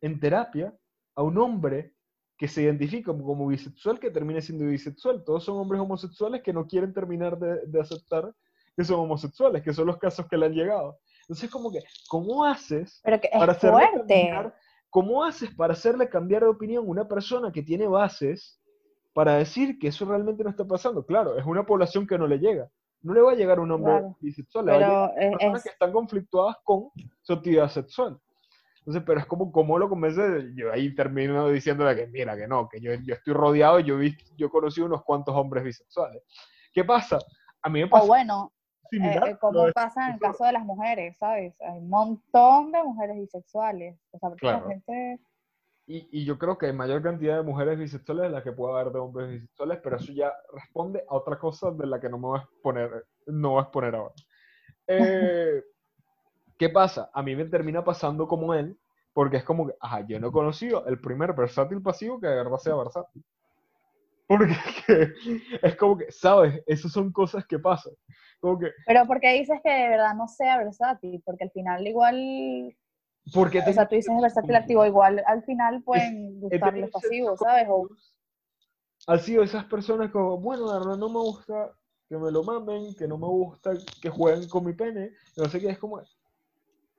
[0.00, 0.74] en terapia
[1.14, 1.92] a un hombre
[2.38, 5.22] que se identifica como bisexual que termine siendo bisexual.
[5.24, 8.34] Todos son hombres homosexuales que no quieren terminar de, de aceptar
[8.76, 10.98] que son homosexuales, que son los casos que le han llegado.
[11.28, 14.54] Entonces, como que, ¿cómo haces para hacerle cambiar,
[14.90, 18.60] ¿cómo haces para hacerle cambiar de opinión a una persona que tiene bases
[19.12, 21.04] para decir que eso realmente no está pasando?
[21.04, 22.70] Claro, es una población que no le llega.
[23.02, 25.68] No le va a llegar un hombre bisexual, le va a llegar a personas que
[25.70, 26.90] están conflictuadas con
[27.22, 28.18] su actividad sexual.
[28.78, 30.52] Entonces, pero es como, ¿cómo lo convence?
[30.54, 34.00] Yo ahí termino diciéndole que mira, que no, que yo, yo estoy rodeado y yo,
[34.00, 36.22] he yo conocí unos cuantos hombres bisexuales.
[36.72, 37.18] ¿Qué pasa?
[37.62, 38.04] A mí me pasa...
[38.04, 38.52] O bueno,
[38.92, 41.60] eh, eh, como pasa en el caso de las mujeres, ¿sabes?
[41.60, 43.98] Hay un montón de mujeres bisexuales.
[44.12, 44.68] O sea, claro.
[44.68, 45.20] gente...
[45.86, 48.74] y, y, yo creo que hay mayor cantidad de mujeres bisexuales de las que puede
[48.74, 52.18] haber de hombres bisexuales, pero eso ya responde a otra cosa de la que no
[52.18, 54.14] me voy a exponer, no voy a exponer ahora.
[54.86, 55.62] Eh,
[56.58, 57.10] ¿Qué pasa?
[57.12, 58.78] A mí me termina pasando como él,
[59.12, 62.36] porque es como que, ajá, yo no he conocido el primer versátil pasivo que de
[62.36, 63.24] verdad sea versátil.
[64.26, 64.54] Porque
[65.62, 66.62] es como que, ¿sabes?
[66.66, 67.92] Esas son cosas que pasan.
[68.86, 71.22] Pero ¿por qué dices que de verdad no sea versátil?
[71.24, 72.76] Porque al final igual...
[73.32, 77.66] Porque o sea, tú dices versátil activo, igual al final pueden gustar los pasivos, ¿sabes?
[77.68, 77.88] O...
[79.08, 81.72] Han sido esas personas como, bueno, la verdad no me gusta
[82.08, 85.58] que me lo mamen, que no me gusta que jueguen con mi pene, no sé
[85.60, 86.00] qué, es como,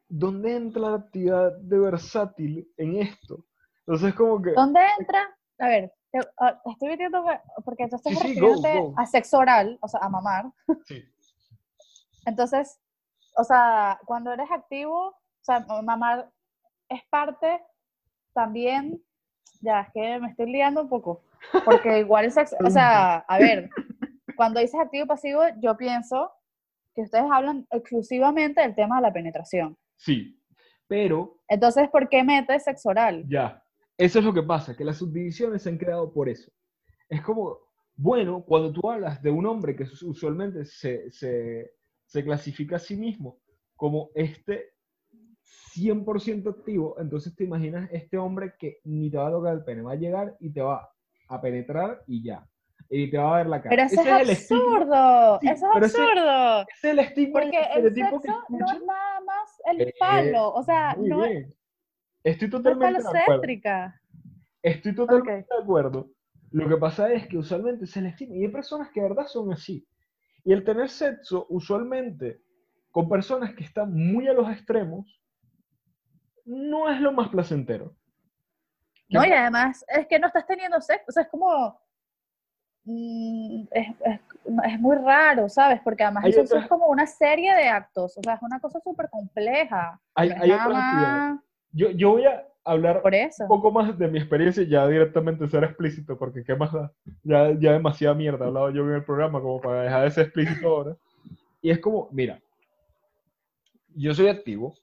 [0.10, 3.46] ¿dónde entra la actividad de versátil en esto?
[3.86, 4.52] Entonces como que...
[4.52, 5.34] ¿Dónde entra?
[5.60, 5.94] A ver,
[6.40, 7.24] ah, estoy viendo
[7.64, 8.40] porque tú estás sí,
[8.96, 10.52] a sexo oral, o sea, a mamar.
[10.86, 11.04] Sí.
[12.26, 12.80] Entonces,
[13.38, 16.30] o sea, cuando eres activo, o sea, mamar
[16.90, 17.62] es parte
[18.34, 19.02] también,
[19.62, 21.22] ya es que me estoy liando un poco,
[21.66, 23.70] porque igual es, o sea, a ver,
[24.36, 26.32] cuando dices activo y pasivo, yo pienso
[26.94, 29.78] que ustedes hablan exclusivamente del tema de la penetración.
[29.96, 30.42] Sí,
[30.88, 31.40] pero...
[31.48, 33.24] Entonces, ¿por qué metes sexo oral?
[33.28, 33.64] Ya,
[33.98, 36.52] eso es lo que pasa, que las subdivisiones se han creado por eso.
[37.10, 37.60] Es como,
[37.96, 42.96] bueno, cuando tú hablas de un hombre que usualmente se, se se clasifica a sí
[42.96, 43.40] mismo
[43.76, 44.74] como este
[45.76, 49.84] 100% activo, entonces te imaginas este hombre que ni te va a tocar el pene,
[49.84, 50.90] va a llegar y te va
[51.30, 52.48] a penetrar y ya.
[52.90, 53.70] Y te va a ver la cara.
[53.70, 56.62] Pero eso es, absurdo, eso es absurdo.
[56.62, 57.42] es el estigma.
[57.42, 61.54] Porque el sexo no es nada más el eh, palo, o sea, no es...
[62.28, 63.44] Estoy totalmente de acuerdo.
[64.62, 66.12] Estoy totalmente de acuerdo.
[66.52, 69.28] Lo que pasa es que usualmente se le estima, y hay personas que de verdad
[69.28, 69.88] son así.
[70.44, 72.42] Y el tener sexo, usualmente,
[72.92, 75.22] con personas que están muy a los extremos,
[76.44, 77.96] no es lo más placentero.
[79.10, 81.80] No, y además es que no estás teniendo sexo, o sea, es como...
[82.84, 85.82] Mm, es, muy raro, ¿sabes?
[85.82, 89.10] Porque además eso es como una serie de actos, o sea, es una cosa súper
[89.10, 90.00] compleja.
[90.16, 90.30] Hay,
[91.72, 95.64] yo, yo voy a, hablar un poco más de mi experiencia y ya directamente ser
[95.64, 96.92] explícito, porque qué más da,
[97.24, 100.26] ya, ya demasiada mierda he hablado yo en el programa como para dejar de ser
[100.26, 100.98] explícito ahora.
[101.62, 102.40] Y es como, mira,
[103.96, 104.76] yo soy activo,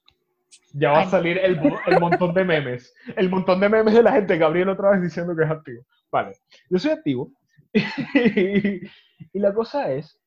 [0.73, 4.11] ya va a salir el, el, montón de memes, el montón de memes de la
[4.11, 5.85] gente, Gabriel otra vez diciendo que es activo.
[6.11, 6.33] Vale,
[6.69, 7.31] yo soy activo
[7.71, 7.81] y,
[9.33, 10.19] y la cosa es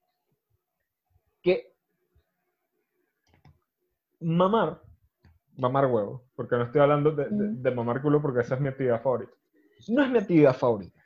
[1.42, 1.72] que
[4.20, 4.80] mamar
[5.58, 7.62] mamar huevo, porque no estoy hablando mm.
[7.62, 9.32] de, mamar culo porque esa es mi actividad favorita.
[9.88, 10.98] No es mi actividad favorita.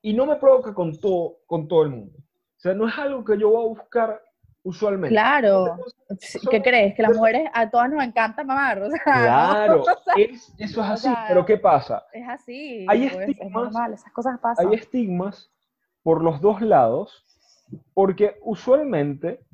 [0.00, 2.16] Y no me provoca con todo, con todo el mundo.
[2.16, 4.22] O sea, no es algo que yo voy a buscar
[4.62, 5.14] usualmente.
[5.14, 5.76] Claro.
[6.50, 6.94] ¿Qué crees?
[6.94, 8.82] Que las mujeres a todas nos encanta mamar.
[9.04, 9.84] claro,
[10.16, 11.08] eso es así.
[11.26, 12.04] pero ¿qué pasa?
[12.12, 12.86] Es así.
[12.88, 14.66] Hay pues, estigmas, es normal, esas cosas pasan.
[14.66, 15.50] Hay estigmas
[16.02, 17.24] por los dos lados,
[17.94, 19.44] porque usualmente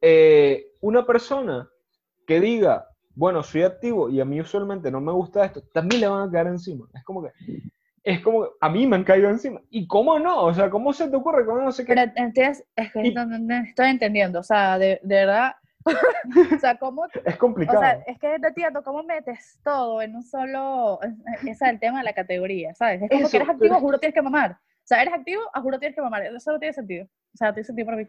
[0.00, 1.68] eh, una persona
[2.26, 2.86] que diga,
[3.18, 6.30] bueno, soy activo y a mí usualmente no me gusta esto, también le van a
[6.30, 6.86] caer encima.
[6.94, 7.30] Es como que,
[8.04, 9.60] es como que a mí me han caído encima.
[9.70, 10.44] ¿Y cómo no?
[10.44, 11.44] O sea, ¿cómo se te ocurre?
[11.44, 11.94] ¿Cómo no sé qué?
[11.94, 12.12] Pero
[12.76, 15.54] es que no, estoy entendiendo, o sea, de, verdad,
[15.84, 17.06] o sea, ¿cómo?
[17.24, 17.78] Es complicado.
[17.78, 21.00] O sea, es que no entiendo cómo metes todo en un solo,
[21.42, 23.02] ese es el tema de la categoría, ¿sabes?
[23.02, 24.52] Es como que eres activo, juro tienes que mamar.
[24.52, 26.22] O sea, eres activo, a juro tienes que mamar.
[26.24, 27.04] Eso no tiene sentido.
[27.34, 28.08] O sea, no tiene sentido para mí.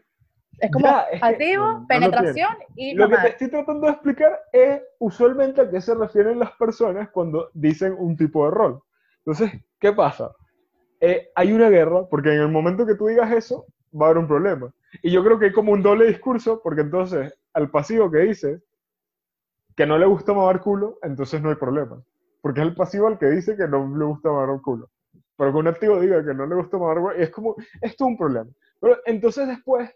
[0.60, 3.86] Es como Ya, es que activo, no, lo penetración y Lo que te estoy tratando
[3.86, 8.50] de explicar es usualmente a qué se refieren las personas cuando dicen un tipo de
[8.50, 8.82] rol.
[9.24, 10.30] Entonces, ¿qué pasa?
[11.00, 13.66] Eh, hay una guerra, porque en el momento que tú digas eso,
[13.98, 14.72] va a haber un problema.
[15.02, 18.60] Y yo creo que hay como un doble discurso, porque entonces al pasivo que dice
[19.76, 22.02] que no le gusta mamar culo, entonces no hay problema.
[22.42, 24.90] Porque es el pasivo al que dice que no le gusta mamar culo.
[25.36, 28.08] Pero que un activo diga que no le gusta mamar culo, es como, es todo
[28.08, 28.50] un problema.
[28.80, 29.90] Pero entonces después,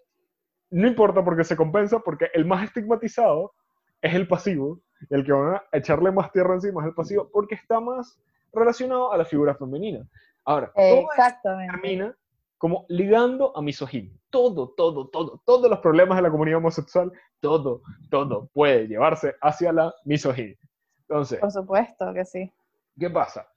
[0.74, 3.54] no importa porque se compensa, porque el más estigmatizado
[4.02, 7.30] es el pasivo, y el que van a echarle más tierra encima es el pasivo,
[7.32, 8.20] porque está más
[8.52, 10.04] relacionado a la figura femenina.
[10.44, 11.72] Ahora, todo Exactamente.
[11.72, 12.16] termina
[12.58, 14.18] como ligando a misoginia.
[14.30, 19.72] Todo, todo, todo, todos los problemas de la comunidad homosexual, todo, todo puede llevarse hacia
[19.72, 20.58] la misoginia.
[21.00, 22.52] Entonces, Por supuesto que sí.
[22.98, 23.48] ¿qué pasa?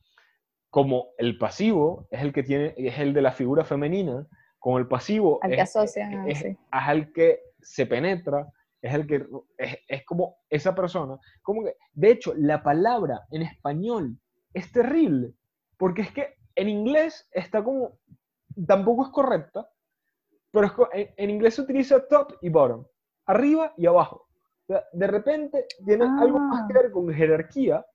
[0.70, 4.28] Como el pasivo es el que tiene, es el de la figura femenina,
[4.68, 6.48] como el pasivo Al que es, asocian, es, sí.
[6.48, 8.52] es el que se penetra,
[8.82, 9.26] es el que
[9.58, 11.18] es, es como esa persona.
[11.42, 14.20] Como que, de hecho, la palabra en español
[14.54, 15.32] es terrible,
[15.78, 17.98] porque es que en inglés está como,
[18.68, 19.70] tampoco es correcta,
[20.52, 22.86] pero en, en inglés se utiliza top y bottom,
[23.26, 24.28] arriba y abajo.
[24.64, 26.68] O sea, de repente tiene algo más Ah.
[26.68, 27.86] que ver con jerarquía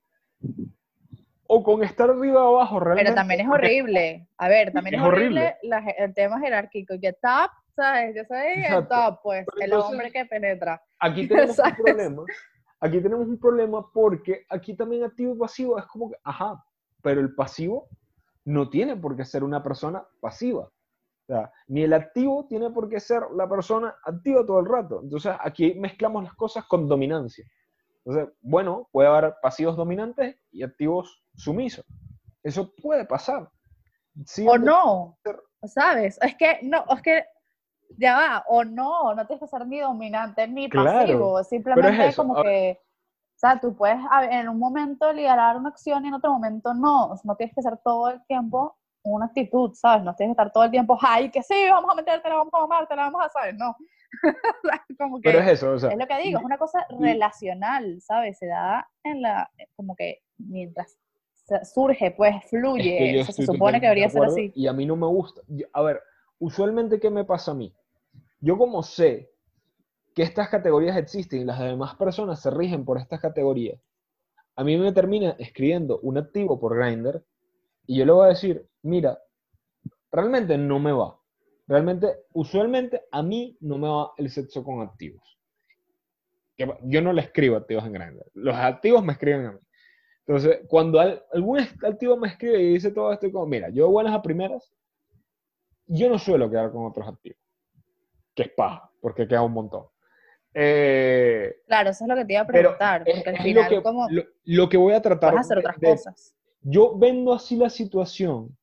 [1.55, 3.03] o con estar arriba o abajo realmente.
[3.11, 4.27] Pero también es horrible.
[4.37, 5.41] A ver, también es, Es horrible.
[5.41, 6.95] horrible, la el tema jerárquico.
[6.99, 8.15] Que top, ¿sabes?
[8.15, 8.95] Yo soy el Exacto.
[8.95, 10.81] top, pues, Pero el entonces- hombre que penetra.
[10.99, 11.75] Aquí tenemos un ¿Sabes?
[11.75, 12.23] problema.
[12.79, 16.63] Aquí tenemos un problema porque aquí también activo y pasivo es como que, ajá,
[17.01, 17.87] pero el pasivo
[18.45, 20.63] no tiene por qué ser una persona pasiva.
[20.63, 24.99] O sea, ni el activo tiene por qué ser la persona activa todo el rato.
[25.03, 27.45] Entonces aquí mezclamos las cosas con dominancia.
[28.05, 31.85] Entonces, bueno, puede haber pasivos dominantes y activos sumisos.
[32.43, 33.43] Eso puede pasar.
[33.43, 33.49] O
[34.25, 35.17] Siempre- no,
[35.63, 36.19] ¿sabes?
[36.21, 37.25] Es que, no, es que,
[37.97, 41.43] ya va, o no, no tienes que ser ni dominante ni Claro, pasivo.
[41.43, 43.97] Simplemente eso, como que, o sea, tú puedes
[44.29, 47.15] en un momento liderar una acción y en otro momento no.
[47.23, 50.03] No tienes que ser todo el tiempo una actitud, ¿sabes?
[50.03, 52.59] No tienes que estar todo el tiempo, ay, que sí, vamos a metértela, vamos a
[52.61, 53.55] mamártela, vamos a, ¿sabes?
[53.55, 53.75] No.
[54.97, 58.01] Como que, Pero es eso, o sea, es lo que digo, es una cosa relacional,
[58.01, 58.37] ¿sabes?
[58.37, 60.97] Se da en la, como que mientras
[61.73, 64.51] surge, pues Es fluye, que o sea, se supone que totalmente de debería ser así.
[64.55, 65.41] Y a mí no me gusta.
[65.47, 66.01] Yo- a ver,
[66.39, 67.73] usualmente, ¿qué me pasa a mí?
[68.39, 69.29] Yo como sé
[70.15, 73.79] que estas categorías existen y las demás personas se rigen por estas categorías,
[74.55, 77.23] a mí me termina escribiendo un activo por Grindr
[77.87, 79.19] y yo le voy a decir, mira,
[80.11, 81.17] realmente no me va.
[81.67, 85.21] Realmente, usualmente a mí no me va el sexo con activos.
[86.83, 88.25] Yo no le escribo activos en Grindr.
[88.33, 89.59] Los activos me escriben a mí.
[90.25, 94.13] Entonces, cuando al- algún activo me escribe y dice todo esto, como, mira, yo buenas
[94.13, 94.73] a primeras,
[95.87, 97.39] yo no suelo quedar con otros activos.
[98.35, 99.85] Que es paja, porque queda un montón.
[100.53, 103.69] Eh, Claro, eso es lo que te iba a preguntar, es, porque al final, lo,
[103.69, 106.35] que, como lo, lo que voy a tratar puedes hacer de- otras de- cosas.
[106.61, 108.55] yo vendo así la situación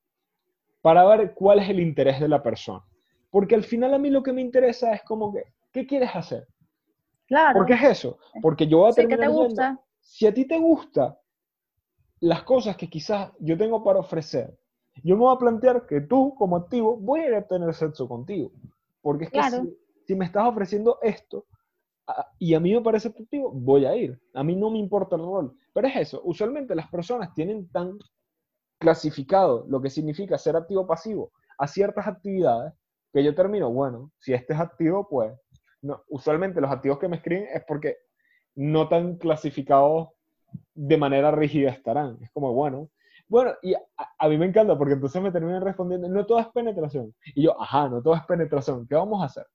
[0.81, 2.83] para ver cuál es el interés de la persona.
[3.31, 6.47] Porque al final a mí lo que me interesa es como que, ¿qué quieres hacer?
[7.27, 8.19] Claro, ¿Por qué es eso?
[8.43, 9.81] Porque yo voy a sí, te terminar yendo- gusta.
[10.01, 11.19] si a ti te gusta
[12.21, 14.59] las cosas que quizás yo tengo para ofrecer,
[15.03, 18.09] yo me voy a plantear que tú, como activo, voy a ir a tener sexo
[18.09, 18.51] contigo.
[19.01, 19.63] Porque es que Claro.
[19.63, 21.47] si, si me estás ofreciendo esto
[22.07, 24.21] a- y a mí me parece atractivo, voy a ir.
[24.35, 25.57] A mí no me importa el rol.
[25.73, 27.97] Pero es eso, usualmente las personas tienen tan
[28.79, 32.73] clasificado lo que significa ser activo pasivo a ciertas actividades
[33.13, 35.33] que yo termino, bueno, si este es activo, pues,
[35.83, 37.97] no, usualmente los activos que me escriben es porque
[38.55, 40.09] no tan clasificados
[40.75, 42.19] de manera rígida estarán.
[42.23, 42.91] Es como, bueno,
[43.29, 43.81] bueno, y a,
[44.19, 47.15] a mí me encanta porque entonces me terminan respondiendo, no todo es penetración.
[47.35, 49.47] Y yo, ajá, no todo es penetración, ¿qué vamos a hacer?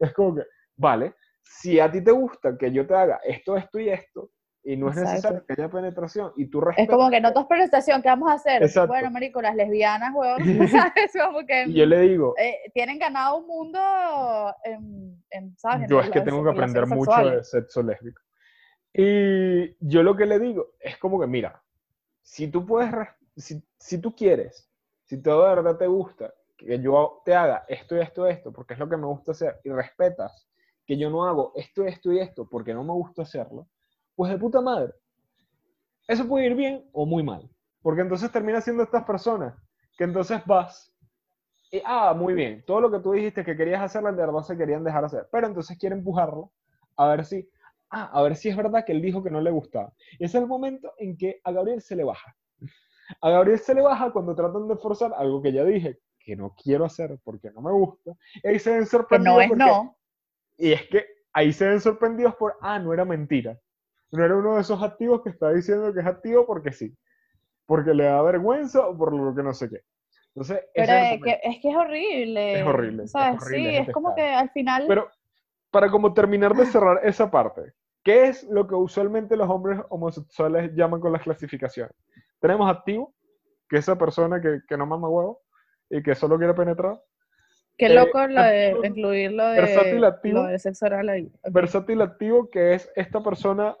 [0.00, 0.42] Es como que,
[0.76, 4.30] vale, si a ti te gusta que yo te haga esto, esto y esto,
[4.64, 5.12] y no es Exacto.
[5.12, 8.08] necesario que haya penetración, y tú Es respetas como que no todo es presentación, ¿qué
[8.08, 8.62] vamos a hacer?
[8.62, 8.88] Exacto.
[8.88, 11.12] Bueno, marico, las lesbianas, huevón, ¿sabes?
[11.18, 13.80] Como que Y yo le digo, eh, tienen ganado un mundo
[14.64, 15.82] en, en, ¿sabes?
[15.82, 18.22] En yo es que tengo que aprender mucho de sexo lésbico.
[18.92, 21.62] Y yo lo que le digo es como que, mira,
[22.22, 22.92] si tú puedes,
[23.36, 24.68] si, si tú quieres,
[25.04, 28.52] si todo de verdad te gusta, que yo te haga esto y esto y esto,
[28.52, 30.48] porque es lo que me gusta hacer, y respetas
[30.84, 33.68] que yo no hago esto, esto y esto, porque no me gusta hacerlo,
[34.18, 34.92] pues de puta madre.
[36.08, 37.48] Eso puede ir bien o muy mal,
[37.82, 39.54] porque entonces termina siendo estas personas,
[39.96, 40.92] que entonces vas
[41.70, 44.58] y, ah, muy bien, todo lo que tú dijiste que querías hacer, de verdad se
[44.58, 46.50] querían dejar hacer, pero entonces quiere empujarlo
[46.96, 47.48] a ver si,
[47.90, 49.92] ah, a ver si es verdad que él dijo que no le gustaba.
[50.18, 52.34] Y es el momento en que a Gabriel se le baja.
[53.20, 56.56] A Gabriel se le baja cuando tratan de forzar algo que ya dije que no
[56.60, 58.16] quiero hacer porque no me gusta.
[58.42, 59.96] Y ahí se ven Que sorprendidos no es porque no.
[60.56, 63.56] Y es que ahí se ven sorprendidos por, ah, no era mentira.
[64.12, 66.94] No era uno de esos activos que está diciendo que es activo porque sí.
[67.66, 69.80] Porque le da vergüenza o por lo que no sé qué.
[70.34, 72.60] Entonces, Pero es que, es que es horrible.
[72.60, 73.04] Es horrible.
[73.04, 73.44] Es ¿sabes?
[73.44, 74.84] sí, es como que al final.
[74.86, 75.08] Pero
[75.70, 80.72] para como terminar de cerrar esa parte, ¿qué es lo que usualmente los hombres homosexuales
[80.74, 81.92] llaman con las clasificaciones?
[82.40, 83.14] Tenemos activo,
[83.68, 85.42] que es esa persona que, que no mama huevo
[85.90, 86.98] y que solo quiere penetrar.
[87.76, 90.38] Qué Eh, loco lo de activo- incluir lo de, versátil activo.
[90.40, 91.26] lo de sexo oral ahí.
[91.42, 91.52] Ok.
[91.52, 93.76] Versátil activo, que es esta persona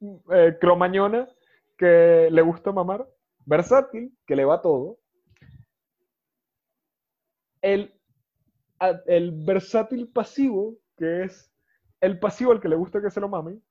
[0.00, 1.28] eh, cromañona
[1.76, 3.06] que le gusta mamar.
[3.44, 4.98] Versátil, que le va todo.
[7.62, 7.92] El,
[9.06, 11.52] el versátil pasivo, que es
[12.00, 13.62] el pasivo al que le gusta que se lo mamen.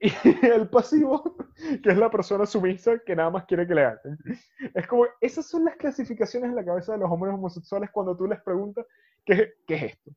[0.00, 0.08] Y
[0.46, 1.36] el pasivo,
[1.82, 4.18] que es la persona sumisa que nada más quiere que le hagan.
[4.74, 8.26] Es como, esas son las clasificaciones en la cabeza de los hombres homosexuales cuando tú
[8.26, 8.84] les preguntas
[9.24, 10.10] qué, qué es esto.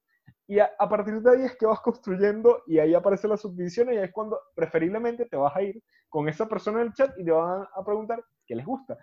[0.48, 3.92] Y a, a partir de ahí es que vas construyendo y ahí aparece la subdivisión
[3.92, 7.12] y ahí es cuando preferiblemente te vas a ir con esa persona en el chat
[7.18, 8.98] y te van a preguntar qué les gusta.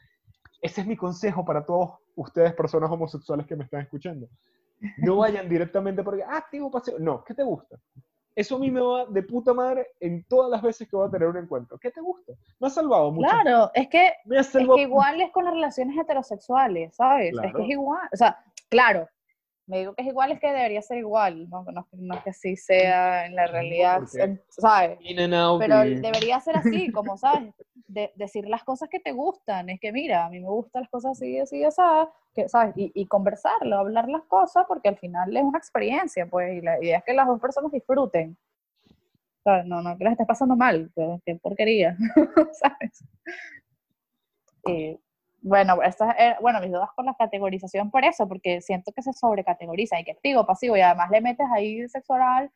[0.61, 4.29] Ese es mi consejo para todos ustedes, personas homosexuales que me están escuchando.
[4.99, 6.99] No vayan directamente porque, ah, activo paseo.
[6.99, 7.77] No, ¿qué te gusta?
[8.35, 11.11] Eso a mí me va de puta madre en todas las veces que voy a
[11.11, 11.79] tener un encuentro.
[11.79, 12.33] ¿Qué te gusta?
[12.59, 13.29] Me ha salvado mucho.
[13.29, 17.35] Claro, es que, es que igual es con las relaciones heterosexuales, ¿sabes?
[17.43, 18.09] Es que es igual.
[18.13, 18.39] O sea,
[18.71, 19.07] claro,
[19.73, 22.29] me digo que es igual, es que debería ser igual, no, no, no es que
[22.29, 24.03] así sea en la realidad,
[24.51, 24.99] ¿sabes?
[25.01, 27.55] In and out Pero debería ser así, como sabes,
[27.89, 29.71] de, decir las cosas que te gustan.
[29.71, 31.81] Es que mira, a mí me gustan las cosas así, así, así,
[32.35, 32.75] que, ¿sabes?
[32.77, 36.79] Y, y conversarlo, hablar las cosas, porque al final es una experiencia, pues, y la
[36.79, 38.37] idea es que las dos personas disfruten.
[39.47, 41.97] No, no, que las estés pasando mal, que, que porquería,
[42.61, 43.05] ¿sabes?
[44.67, 45.01] Y,
[45.43, 49.13] bueno, estas, eh, bueno, mis dudas con la categorización por eso, porque siento que se
[49.13, 52.51] sobrecategoriza, y que activo, pasivo, y además le metes ahí sexo oral,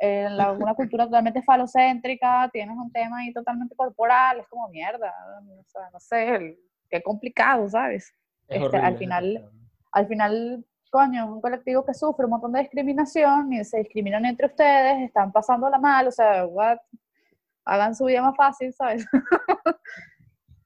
[0.00, 5.14] en la- una cultura totalmente falocéntrica, tienes un tema ahí totalmente corporal, es como mierda,
[5.58, 6.58] o sea, no sé,
[6.90, 8.12] qué complicado, ¿sabes?
[8.48, 9.50] Es este, al final-.
[9.92, 14.24] Al final, coño, es un colectivo que sufre un montón de discriminación y se discriminan
[14.26, 16.78] entre ustedes, están pasándola mal, o sea, what?
[17.64, 19.06] hagan su vida más fácil, ¿sabes?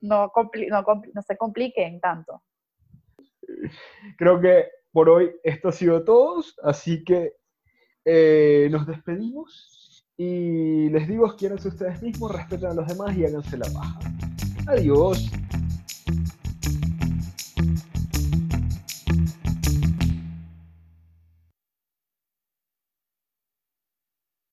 [0.02, 2.42] no, compli- no, compli- no se compliquen tanto.
[4.18, 7.34] Creo que por hoy esto ha sido todo, así que
[8.04, 13.56] eh, nos despedimos y les digo, quiéranse ustedes mismos, respeten a los demás y háganse
[13.56, 13.98] la paja.
[14.66, 15.30] Adiós.